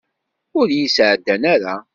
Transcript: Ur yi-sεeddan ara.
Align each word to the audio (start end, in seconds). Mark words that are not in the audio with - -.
Ur 0.59 0.67
yi-sεeddan 0.77 1.43
ara. 1.53 1.75